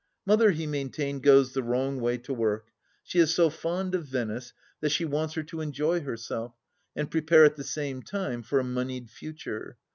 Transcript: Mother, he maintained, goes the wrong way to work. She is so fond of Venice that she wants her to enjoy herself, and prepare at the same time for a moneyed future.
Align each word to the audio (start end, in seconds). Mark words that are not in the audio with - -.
Mother, 0.25 0.49
he 0.49 0.65
maintained, 0.65 1.21
goes 1.21 1.53
the 1.53 1.61
wrong 1.61 1.99
way 2.01 2.17
to 2.17 2.33
work. 2.33 2.65
She 3.03 3.19
is 3.19 3.35
so 3.35 3.51
fond 3.51 3.93
of 3.93 4.07
Venice 4.07 4.51
that 4.79 4.89
she 4.89 5.05
wants 5.05 5.35
her 5.35 5.43
to 5.43 5.61
enjoy 5.61 5.99
herself, 6.01 6.55
and 6.95 7.11
prepare 7.11 7.45
at 7.45 7.55
the 7.55 7.63
same 7.63 8.01
time 8.01 8.41
for 8.41 8.57
a 8.59 8.63
moneyed 8.63 9.11
future. 9.11 9.77